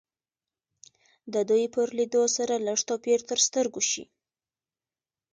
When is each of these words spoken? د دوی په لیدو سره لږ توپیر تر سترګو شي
د 1.33 1.35
دوی 1.49 1.63
په 1.73 1.81
لیدو 1.97 2.23
سره 2.37 2.53
لږ 2.67 2.79
توپیر 2.89 3.19
تر 3.29 3.39
سترګو 3.47 3.81
شي 3.89 4.03